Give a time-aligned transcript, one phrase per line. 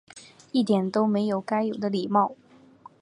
[0.51, 2.35] 一点都没有该有的礼貌